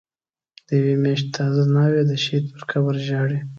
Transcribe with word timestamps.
د 0.67 0.69
یوی 0.79 0.95
میاشتی 1.03 1.29
تازه 1.37 1.61
ناوی، 1.75 2.01
دشهید 2.11 2.43
پر 2.53 2.61
قبرژاړی 2.69 3.39